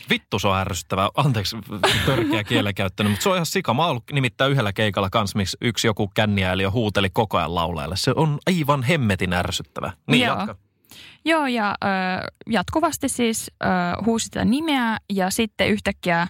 Vittu 0.10 0.40
se 0.40 0.48
on 0.48 0.58
ärsyttävää. 0.58 1.10
Anteeksi 1.16 1.58
törkeä 2.06 2.44
kielenkäyttänyt, 2.44 3.12
mutta 3.12 3.24
se 3.24 3.30
on 3.30 3.36
ihan 3.36 3.46
sika. 3.46 3.74
Mä 3.74 3.82
oon 3.82 3.92
ollut 3.92 4.04
nimittäin 4.12 4.52
yhdellä 4.52 4.74
keikalla 4.74 5.10
kanssa, 5.10 5.38
missä 5.38 5.58
yksi 5.62 5.88
joku 5.88 6.08
känniäili 6.08 6.64
huuteli 6.64 7.10
koko 7.10 7.38
ajan 7.38 7.56
laulajalle. 7.56 7.96
Se 7.98 8.12
on 8.16 8.40
aivan 8.48 8.84
hemmetin 8.84 9.34
ärsyttävä. 9.34 9.94
Niin 10.08 10.26
Joo. 10.26 10.38
jatka. 10.38 10.56
Joo, 11.26 11.48
ja 11.48 11.76
ö, 11.84 11.88
jatkuvasti 12.50 13.10
siis 13.10 13.52
ö, 13.64 13.68
huusi 14.06 14.26
sitä 14.26 14.46
nimeä 14.46 14.98
ja 15.10 15.30
sitten 15.30 15.68
yhtäkkiä 15.68 16.28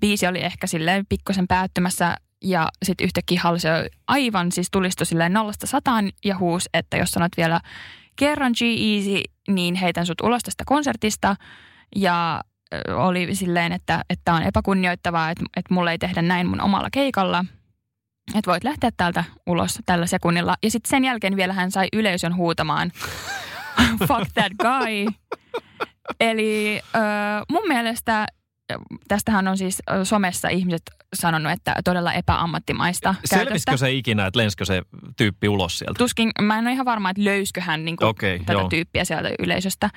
biisi 0.00 0.26
oli 0.26 0.44
ehkä 0.44 0.66
silleen 0.66 1.06
pikkusen 1.08 1.48
päättymässä 1.48 2.16
ja 2.42 2.68
sitten 2.82 3.04
yhtäkkiä 3.04 3.40
halsi 3.42 3.68
aivan 4.08 4.52
siis 4.52 4.68
tulistui 4.70 5.06
silleen 5.06 5.32
nollasta 5.32 5.66
sataan 5.66 6.10
ja 6.24 6.38
huusi, 6.38 6.68
että 6.74 6.96
jos 6.96 7.10
sanot 7.10 7.32
vielä 7.36 7.60
kerran 8.16 8.52
G-Easy, 8.52 9.22
niin 9.48 9.74
heitän 9.74 10.06
sut 10.06 10.20
ulos 10.20 10.42
tästä 10.42 10.64
konsertista 10.66 11.36
ja 11.96 12.44
oli 12.94 13.34
silleen, 13.34 13.72
että, 13.72 14.04
että 14.10 14.34
on 14.34 14.42
epäkunnioittavaa, 14.42 15.30
että, 15.30 15.44
että 15.56 15.74
mulle 15.74 15.90
ei 15.90 15.98
tehdä 15.98 16.22
näin 16.22 16.46
mun 16.46 16.60
omalla 16.60 16.88
keikalla. 16.92 17.44
Että 18.34 18.50
voit 18.50 18.64
lähteä 18.64 18.90
täältä 18.96 19.24
ulos 19.46 19.78
tällä 19.86 20.06
sekunnilla. 20.06 20.56
Ja 20.62 20.70
sitten 20.70 20.90
sen 20.90 21.04
jälkeen 21.04 21.36
vielä 21.36 21.52
hän 21.52 21.70
sai 21.70 21.88
yleisön 21.92 22.36
huutamaan 22.36 22.92
fuck 24.08 24.32
that 24.34 24.52
guy. 24.58 25.06
Eli 26.20 26.80
ö, 26.94 26.98
mun 27.48 27.68
mielestä, 27.68 28.26
tästähän 29.08 29.48
on 29.48 29.58
siis 29.58 29.82
somessa 30.04 30.48
ihmiset 30.48 30.82
sanonut, 31.14 31.52
että 31.52 31.74
todella 31.84 32.12
epäammattimaista 32.12 33.14
Selvisikö 33.24 33.76
se 33.76 33.92
ikinä, 33.92 34.26
että 34.26 34.38
lenskö 34.38 34.64
se 34.64 34.82
tyyppi 35.16 35.48
ulos 35.48 35.78
sieltä? 35.78 35.98
Tuskin, 35.98 36.30
mä 36.42 36.58
en 36.58 36.64
ole 36.64 36.72
ihan 36.72 36.86
varma, 36.86 37.10
että 37.10 37.24
löyskö 37.24 37.60
hän 37.60 37.84
niin 37.84 38.04
Okei, 38.04 38.38
tätä 38.38 38.52
joo. 38.52 38.68
tyyppiä 38.68 39.04
sieltä 39.04 39.30
yleisöstä. 39.38 39.90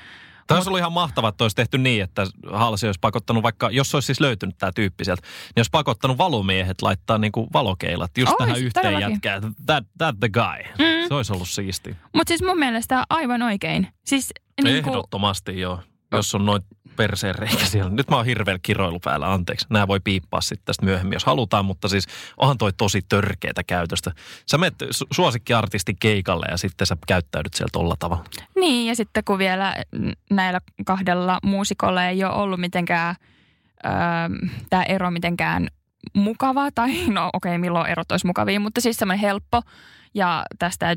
Tämä 0.48 0.58
olisi 0.58 0.70
ollut 0.70 0.80
ihan 0.80 0.92
mahtavaa, 0.92 1.30
että 1.30 1.44
olisi 1.44 1.56
tehty 1.56 1.78
niin, 1.78 2.04
että 2.04 2.28
Halsi 2.52 2.86
olisi 2.86 3.00
pakottanut 3.00 3.44
vaikka, 3.44 3.70
jos 3.70 3.96
olisi 3.96 4.06
siis 4.06 4.20
löytynyt 4.20 4.58
tämä 4.58 4.72
tyyppi 4.76 5.06
sieltä, 5.06 5.22
niin 5.22 5.54
olisi 5.58 5.70
pakottanut 5.72 6.18
valomiehet 6.18 6.82
laittaa 6.82 7.18
niin 7.18 7.32
kuin 7.32 7.48
valokeilat 7.54 8.18
just 8.18 8.32
Ois, 8.32 8.38
tähän 8.38 8.62
yhteen 8.62 8.86
todellakin. 8.86 9.14
jätkään. 9.14 9.42
That, 9.66 9.84
that 9.98 10.16
the 10.20 10.30
guy. 10.30 10.64
Mm. 10.80 11.08
Se 11.08 11.14
olisi 11.14 11.34
ollut 11.34 11.50
siisti. 11.50 11.96
Mutta 12.16 12.32
siis 12.32 12.44
mun 12.44 12.60
mielestä 12.60 13.04
aivan 13.10 13.42
oikein. 13.42 13.88
Siis 14.06 14.30
niin 14.64 14.84
kuin, 14.84 14.94
Ehdottomasti 14.94 15.60
joo. 15.60 15.80
Jos 16.12 16.36
on 16.36 16.46
noin 16.46 16.62
perseen 16.96 17.36
reikä 17.36 17.66
siellä. 17.66 17.92
Nyt 17.92 18.10
mä 18.10 18.16
oon 18.16 18.26
hirveellä 18.26 18.60
kiroilu 18.64 19.00
päällä, 19.00 19.34
anteeksi. 19.34 19.66
Nämä 19.70 19.88
voi 19.88 20.00
piippaa 20.00 20.42
sitten 20.42 20.66
tästä 20.66 20.86
myöhemmin, 20.86 21.14
jos 21.14 21.26
halutaan, 21.26 21.66
mutta 21.66 21.88
siis 21.88 22.08
onhan 22.38 22.58
toi 22.58 22.74
tosi 22.74 23.02
törkeätä 23.10 23.64
käytöstä. 23.64 24.12
Sä 24.46 24.58
menet 24.58 24.82
su- 24.84 25.08
suosikkiartistin 25.12 25.96
keikalle 26.00 26.46
ja 26.52 26.58
sitten 26.58 26.88
sä 26.88 26.98
käyttäydyt 27.08 27.54
sieltä 27.54 27.72
tolla 27.72 27.96
tavalla. 28.00 28.24
Niin, 28.56 28.88
ja 28.88 28.96
sitten 28.96 29.24
kun 29.24 29.38
vielä 29.38 29.76
näillä 30.30 30.62
kahdella 30.86 31.40
muusikolla 31.44 32.06
ei 32.06 32.24
ole 32.24 32.34
ollut 32.34 32.60
mitenkään 32.60 33.16
öö, 33.86 33.92
tämä 34.70 34.84
ero 34.84 35.12
mitenkään 35.12 35.68
mukava, 36.14 36.72
tai 36.76 37.08
no 37.08 37.30
okei, 37.34 37.50
okay, 37.50 37.58
milloin 37.58 37.92
erot 37.92 38.12
olisi 38.12 38.28
mukavia, 38.28 38.60
mutta 38.60 38.82
siis 38.82 38.98
semmoinen 38.98 39.22
helppo, 39.22 39.62
ja 40.14 40.46
tästä 40.60 40.96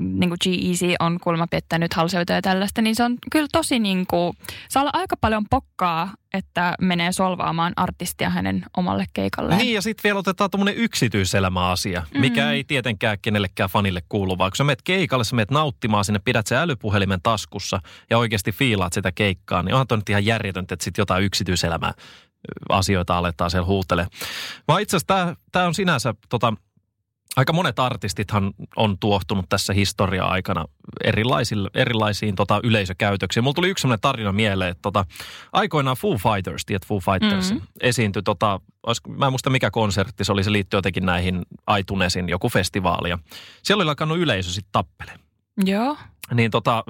niin 0.00 0.30
kuin 0.30 0.38
G-Eazy 0.44 0.94
on 1.00 1.18
kulma 1.22 1.46
pettänyt 1.50 1.94
halseuta 1.94 2.32
ja 2.32 2.42
tällaista, 2.42 2.82
niin 2.82 2.96
se 2.96 3.04
on 3.04 3.16
kyllä 3.32 3.46
tosi 3.52 3.78
niin 3.78 4.06
kuin, 4.06 4.36
saa 4.68 4.80
olla 4.82 4.90
aika 4.94 5.16
paljon 5.20 5.44
pokkaa, 5.50 6.10
että 6.34 6.74
menee 6.80 7.12
solvaamaan 7.12 7.72
artistia 7.76 8.30
hänen 8.30 8.64
omalle 8.76 9.04
keikalleen. 9.12 9.58
Niin 9.58 9.74
ja 9.74 9.82
sitten 9.82 10.02
vielä 10.04 10.18
otetaan 10.18 10.50
tuommoinen 10.50 10.74
yksityiselämäasia, 10.76 12.02
mikä 12.18 12.40
Mhm. 12.42 12.50
ei 12.50 12.64
tietenkään 12.64 13.18
kenellekään 13.22 13.70
fanille 13.70 14.02
kuulu, 14.08 14.38
vaan 14.38 14.50
kun 14.50 14.56
sä 14.56 14.64
menet 14.64 14.82
keikalle, 14.82 15.24
sä 15.24 15.36
menet 15.36 15.50
nauttimaan 15.50 16.04
sinne, 16.04 16.18
pidät 16.24 16.46
se 16.46 16.56
älypuhelimen 16.56 17.20
taskussa 17.22 17.80
ja 18.10 18.18
oikeasti 18.18 18.52
fiilaat 18.52 18.92
sitä 18.92 19.12
keikkaa, 19.12 19.62
niin 19.62 19.74
onhan 19.74 19.86
toi 19.86 19.98
nyt 19.98 20.08
ihan 20.08 20.24
järjetöntä, 20.26 20.74
että 20.74 20.84
sitten 20.84 21.02
jotain 21.02 21.24
yksityiselämää 21.24 21.92
asioita 22.68 23.18
aletaan 23.18 23.50
siellä 23.50 23.66
huutele. 23.66 24.06
Vaan 24.68 24.82
itse 24.82 24.96
asiassa 24.96 25.36
tämä 25.52 25.66
on 25.66 25.74
sinänsä 25.74 26.14
tota, 26.28 26.52
aika 27.36 27.52
monet 27.52 27.78
artistithan 27.78 28.52
on 28.76 28.98
tuohtunut 28.98 29.46
tässä 29.48 29.72
historia-aikana 29.72 30.64
erilaisille, 31.04 31.70
erilaisiin 31.74 32.34
tota, 32.34 32.60
yleisökäytöksiin. 32.64 33.44
Mulla 33.44 33.54
tuli 33.54 33.68
yksi 33.68 33.82
sellainen 33.82 34.00
tarina 34.00 34.32
mieleen, 34.32 34.70
että 34.70 34.82
tota, 34.82 35.04
aikoinaan 35.52 35.96
Foo 35.96 36.16
Fighters, 36.18 36.64
tiedät 36.66 36.86
Foo 36.86 37.00
Fighters, 37.00 37.52
Mhm. 37.52 37.62
esiintyi, 37.80 38.22
tota, 38.22 38.60
olisiko- 38.86 39.10
mä 39.10 39.26
en 39.26 39.32
muista 39.32 39.50
mikä 39.50 39.70
konsertti 39.70 40.24
se 40.24 40.32
oli, 40.32 40.44
se 40.44 40.52
liittyy 40.52 40.78
jotenkin 40.78 41.06
näihin 41.06 41.42
Aitunesin 41.66 42.28
joku 42.28 42.48
festivaali. 42.48 43.10
Ja 43.10 43.18
siellä 43.62 43.82
oli 43.82 43.88
alkanut 43.90 44.18
yleisö 44.18 44.50
sitten 44.50 44.72
tappele. 44.72 45.12
Joo. 45.64 45.96
Niin 46.34 46.50
tota, 46.50 46.84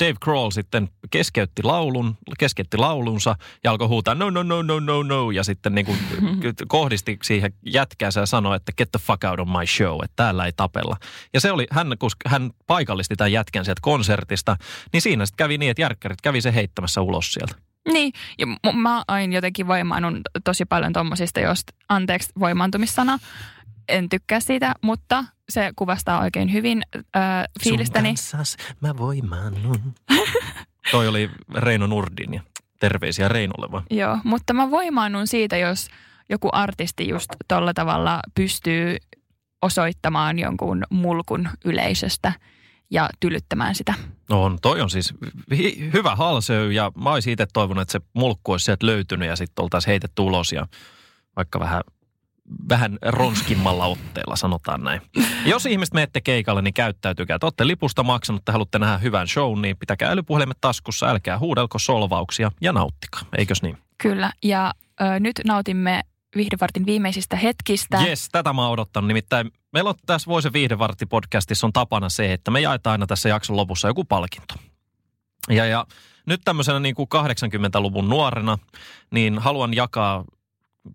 Dave 0.00 0.14
Grohl 0.20 0.50
sitten 0.50 0.88
keskeytti 1.10 1.62
laulun, 1.62 2.16
keskeytti 2.38 2.76
laulunsa 2.76 3.36
ja 3.64 3.70
alkoi 3.70 3.88
huutaa 3.88 4.14
no, 4.14 4.30
no, 4.30 4.42
no, 4.42 4.62
no, 4.62 4.80
no, 4.80 5.02
no. 5.02 5.30
Ja 5.30 5.44
sitten 5.44 5.74
niin 5.74 5.86
kuin 5.86 5.98
kohdisti 6.68 7.18
siihen 7.22 7.52
jätkäänsä 7.66 8.20
ja 8.20 8.26
sanoi, 8.26 8.56
että 8.56 8.72
get 8.78 8.90
the 8.90 9.00
fuck 9.02 9.24
out 9.24 9.40
of 9.40 9.48
my 9.48 9.66
show, 9.66 10.04
että 10.04 10.16
täällä 10.16 10.46
ei 10.46 10.52
tapella. 10.56 10.96
Ja 11.34 11.40
se 11.40 11.52
oli, 11.52 11.66
hän, 11.70 11.86
kun 11.98 12.10
hän 12.26 12.50
paikallisti 12.66 13.16
tämän 13.16 13.32
jätkän 13.32 13.64
sieltä 13.64 13.80
konsertista, 13.82 14.56
niin 14.92 15.02
siinä 15.02 15.26
sitten 15.26 15.44
kävi 15.44 15.58
niin, 15.58 15.70
että 15.70 15.82
järkkärit 15.82 16.20
kävi 16.20 16.40
se 16.40 16.54
heittämässä 16.54 17.00
ulos 17.00 17.32
sieltä. 17.32 17.54
Niin, 17.92 18.12
ja 18.38 18.46
m- 18.46 18.76
mä 18.76 19.02
aina 19.08 19.34
jotenkin 19.34 19.66
voimaannut 19.66 20.14
tosi 20.44 20.64
paljon 20.64 20.92
tommosista, 20.92 21.40
jos 21.40 21.64
anteeksi 21.88 22.32
voimaantumissana. 22.40 23.18
En 23.88 24.08
tykkää 24.08 24.40
siitä, 24.40 24.74
mutta 24.82 25.24
se 25.48 25.72
kuvastaa 25.76 26.20
oikein 26.20 26.52
hyvin 26.52 26.82
äh, 26.96 27.22
fiilistäni. 27.64 28.08
Sun 28.08 28.14
kanssas 28.14 28.56
mä 28.80 28.96
voimaannun. 28.96 29.94
Toi 30.90 31.08
oli 31.08 31.30
Reino 31.54 31.86
Nurdin 31.86 32.34
ja 32.34 32.40
terveisiä 32.80 33.28
Reinolle 33.28 33.72
vaan. 33.72 33.84
Joo, 33.90 34.18
mutta 34.24 34.52
mä 34.52 34.70
voimaannun 34.70 35.26
siitä, 35.26 35.56
jos 35.56 35.88
joku 36.28 36.48
artisti 36.52 37.08
just 37.08 37.30
tolla 37.48 37.74
tavalla 37.74 38.20
pystyy 38.34 38.96
osoittamaan 39.62 40.38
jonkun 40.38 40.82
mulkun 40.90 41.48
yleisöstä 41.64 42.32
ja 42.90 43.10
tylyttämään 43.20 43.74
sitä. 43.74 43.94
On, 44.30 44.58
toi 44.62 44.80
on 44.80 44.90
siis 44.90 45.14
hi- 45.56 45.90
hyvä 45.92 46.16
halsöy 46.16 46.72
ja 46.72 46.92
mä 47.02 47.12
olisin 47.12 47.32
itse 47.32 47.46
toivonut, 47.52 47.82
että 47.82 47.92
se 47.92 48.00
mulkku 48.12 48.52
olisi 48.52 48.64
sieltä 48.64 48.86
löytynyt 48.86 49.28
ja 49.28 49.36
sitten 49.36 49.62
oltaisiin 49.62 49.90
heitetty 49.90 50.22
ulos 50.22 50.52
ja 50.52 50.66
vaikka 51.36 51.60
vähän, 51.60 51.82
vähän 52.68 52.98
ronskimmalla 53.02 53.86
otteella, 53.86 54.36
sanotaan 54.36 54.82
näin. 54.82 55.00
Jos 55.46 55.66
ihmiset 55.66 55.94
menette 55.94 56.20
keikalle, 56.20 56.62
niin 56.62 56.74
käyttäytykää. 56.74 57.38
Te 57.38 57.46
olette 57.46 57.66
lipusta 57.66 58.02
maksanut, 58.02 58.44
te 58.44 58.52
haluatte 58.52 58.78
nähdä 58.78 58.98
hyvän 58.98 59.28
show, 59.28 59.60
niin 59.60 59.76
pitäkää 59.76 60.10
älypuhelimet 60.10 60.58
taskussa, 60.60 61.06
älkää 61.06 61.38
huudelko 61.38 61.78
solvauksia 61.78 62.50
ja 62.60 62.72
nauttikaa, 62.72 63.22
eikös 63.38 63.62
niin? 63.62 63.78
Kyllä, 63.98 64.32
ja 64.42 64.74
ö, 65.00 65.20
nyt 65.20 65.40
nautimme 65.44 66.02
Viihdevartin 66.36 66.86
viimeisistä 66.86 67.36
hetkistä. 67.36 68.00
Yes, 68.02 68.28
tätä 68.32 68.52
mä 68.52 68.62
oon 68.62 68.70
odottanut. 68.70 69.08
Nimittäin 69.08 69.50
meillä 69.72 69.90
on 69.90 69.96
tässä 70.06 70.28
Voisen 70.28 70.52
viihdevartti-podcastissa 70.52 71.66
on 71.66 71.72
tapana 71.72 72.08
se, 72.08 72.32
että 72.32 72.50
me 72.50 72.60
jaetaan 72.60 72.92
aina 72.92 73.06
tässä 73.06 73.28
jakson 73.28 73.56
lopussa 73.56 73.88
joku 73.88 74.04
palkinto. 74.04 74.54
Ja, 75.50 75.66
ja 75.66 75.86
nyt 76.26 76.40
tämmöisenä 76.44 76.80
niin 76.80 76.94
kuin 76.94 77.08
80-luvun 77.14 78.08
nuorena, 78.08 78.58
niin 79.10 79.38
haluan 79.38 79.74
jakaa, 79.74 80.24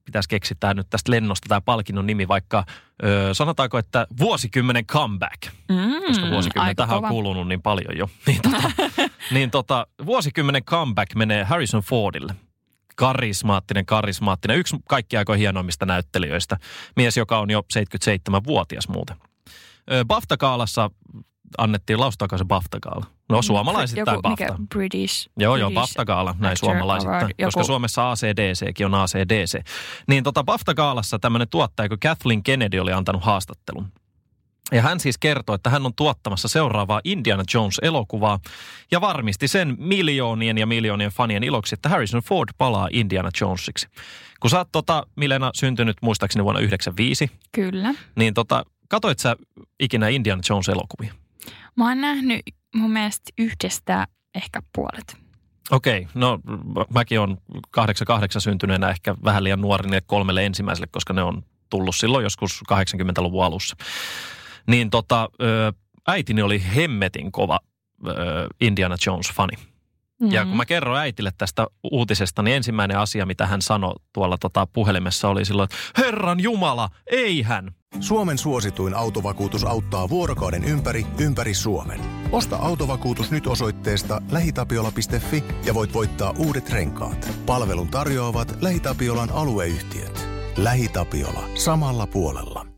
pitäisi 0.05 0.29
keksittää 0.29 0.73
nyt 0.73 0.87
tästä 0.89 1.11
lennosta 1.11 1.45
tämä 1.49 1.61
palkinnon 1.61 2.07
nimi, 2.07 2.27
vaikka 2.27 2.65
ö, 3.03 3.33
sanotaanko, 3.33 3.77
että 3.77 4.07
vuosikymmenen 4.19 4.85
comeback 4.85 5.41
Mm, 5.69 6.01
koska 6.07 6.29
vuosikymmen 6.29 6.67
aika 6.67 6.83
tähän 6.83 6.95
on 6.97 7.01
kova. 7.01 7.09
kulunut 7.09 7.47
niin 7.47 7.61
paljon 7.61 7.97
jo. 7.97 8.09
Niin, 8.27 8.41
tota, 8.41 8.71
niin 9.31 9.51
tota, 9.51 9.87
vuosikymmenen 10.05 10.63
comeback 10.63 11.15
menee 11.15 11.43
Harrison 11.43 11.81
Fordille. 11.81 12.35
Karismaattinen, 12.95 13.85
karismaattinen. 13.85 14.57
Yksi 14.57 14.75
kaikki 14.89 15.17
aikojen 15.17 15.39
hienoimmista 15.39 15.85
näyttelijöistä. 15.85 16.57
Mies, 16.95 17.17
joka 17.17 17.39
on 17.39 17.49
jo 17.49 17.63
77-vuotias 17.73 18.87
muuten. 18.87 19.17
Ö, 19.91 20.05
BAFTA-kaalassa 20.05 20.89
annettiin 21.57 21.99
laustakaisen 21.99 22.47
BAFTA-gaala. 22.47 23.05
No 23.31 23.41
suomalaisittain 23.41 24.15
joku, 24.15 24.29
mikä 24.29 24.47
BAFTA. 24.47 24.63
British. 24.75 25.29
Joo, 25.37 25.55
joo, 25.55 25.69
British 25.69 25.81
BAFTA-gaala 25.81 26.35
näin 26.39 26.57
suomalaisittain, 26.57 27.17
Award, 27.17 27.33
koska 27.43 27.59
joku- 27.59 27.67
Suomessa 27.67 28.11
ACDCkin 28.11 28.85
on 28.85 28.93
ACDC. 28.95 29.59
Niin 30.07 30.23
tota 30.23 30.43
BAFTA-gaalassa 30.43 31.19
tämmöinen 31.19 31.49
tuottaja 31.49 31.89
kuin 31.89 31.99
Kathleen 31.99 32.43
Kennedy 32.43 32.79
oli 32.79 32.93
antanut 32.93 33.23
haastattelun. 33.23 33.87
Ja 34.71 34.81
hän 34.81 34.99
siis 34.99 35.17
kertoi, 35.17 35.55
että 35.55 35.69
hän 35.69 35.85
on 35.85 35.95
tuottamassa 35.95 36.47
seuraavaa 36.47 37.01
Indiana 37.03 37.43
Jones-elokuvaa 37.53 38.39
ja 38.91 39.01
varmisti 39.01 39.47
sen 39.47 39.75
miljoonien 39.79 40.57
ja 40.57 40.67
miljoonien 40.67 41.11
fanien 41.11 41.43
iloksi, 41.43 41.75
että 41.75 41.89
Harrison 41.89 42.21
Ford 42.21 42.49
palaa 42.57 42.87
Indiana 42.91 43.29
Jonesiksi. 43.41 43.87
Kun 44.39 44.49
sä 44.49 44.57
oot 44.57 44.69
tota, 44.71 45.03
Milena 45.15 45.51
syntynyt 45.55 45.97
muistaakseni 46.01 46.43
vuonna 46.43 46.59
1995, 46.59 47.31
Kyllä. 47.51 47.93
niin 48.15 48.33
tota, 48.33 48.65
katoit 48.89 49.19
sä 49.19 49.35
ikinä 49.79 50.07
Indiana 50.07 50.41
Jones-elokuvia? 50.49 51.13
Mä 51.75 51.87
oon 51.87 52.01
nähnyt 52.01 52.41
mun 52.75 52.91
mielestä 52.91 53.31
yhdestä 53.37 54.07
ehkä 54.35 54.61
puolet. 54.75 55.17
Okei, 55.71 56.07
no 56.13 56.39
mäkin 56.93 57.19
on 57.19 57.37
88 57.71 58.41
syntyneenä 58.41 58.89
ehkä 58.89 59.15
vähän 59.23 59.43
liian 59.43 59.61
nuori 59.61 59.83
niille 59.83 60.01
kolmelle 60.05 60.45
ensimmäiselle, 60.45 60.87
koska 60.91 61.13
ne 61.13 61.23
on 61.23 61.43
tullut 61.69 61.95
silloin 61.95 62.23
joskus 62.23 62.63
80-luvun 62.71 63.45
alussa. 63.45 63.75
Niin 64.67 64.89
tota, 64.89 65.29
äitini 66.07 66.41
oli 66.41 66.63
hemmetin 66.75 67.31
kova 67.31 67.59
Indiana 68.61 68.95
Jones-fani. 69.05 69.70
Ja 70.29 70.45
kun 70.45 70.57
mä 70.57 70.65
kerroin 70.65 70.99
äitille 70.99 71.31
tästä 71.37 71.67
uutisesta, 71.91 72.43
niin 72.43 72.55
ensimmäinen 72.55 72.97
asia, 72.97 73.25
mitä 73.25 73.47
hän 73.47 73.61
sanoi 73.61 73.95
tuolla 74.13 74.37
tota 74.37 74.67
puhelimessa 74.73 75.29
oli 75.29 75.45
silloin, 75.45 75.65
että 75.65 76.01
Herran 76.01 76.39
Jumala, 76.39 76.89
ei 77.11 77.41
hän. 77.41 77.71
Suomen 77.99 78.37
suosituin 78.37 78.93
autovakuutus 78.93 79.63
auttaa 79.63 80.09
vuorokauden 80.09 80.63
ympäri, 80.63 81.05
ympäri 81.19 81.53
Suomen. 81.53 81.99
Osta 82.31 82.55
autovakuutus 82.55 83.31
nyt 83.31 83.47
osoitteesta 83.47 84.21
lähitapiola.fi 84.31 85.43
ja 85.65 85.73
voit 85.73 85.93
voittaa 85.93 86.33
uudet 86.37 86.69
renkaat. 86.69 87.31
Palvelun 87.45 87.87
tarjoavat 87.87 88.57
LähiTapiolan 88.61 89.29
alueyhtiöt. 89.31 90.27
LähiTapiola. 90.57 91.43
Samalla 91.55 92.07
puolella. 92.07 92.70